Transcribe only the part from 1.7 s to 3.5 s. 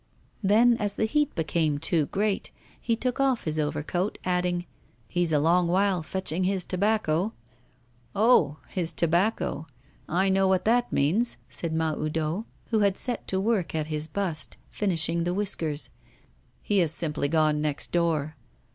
too great, he took off